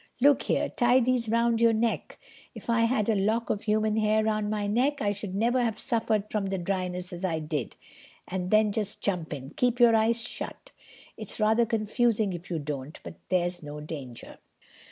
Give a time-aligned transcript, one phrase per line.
[0.19, 4.49] "Look here, tie these round your necks—if I'd had a lock of human hair round
[4.49, 7.75] my neck I should never have suffered from the dryness as I did.
[8.27, 9.51] And then just jump in.
[9.57, 10.71] Keep your eyes shut.
[11.17, 14.39] It's rather confusing if you don't; but there's no danger."